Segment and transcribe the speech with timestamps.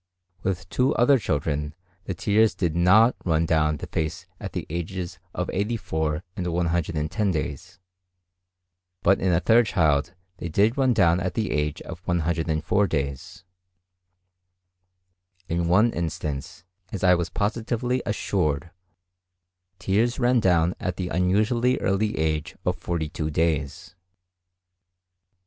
[0.41, 5.19] With two other children, the tears did NOT run down the face at the ages
[5.31, 7.79] of 84 and 110 days;
[9.03, 13.43] but in a third child they did run down at the age of 104 days.
[15.47, 18.71] In one instance, as I was positively assured,
[19.77, 23.93] tears ran down at the unusually early age of 42 days.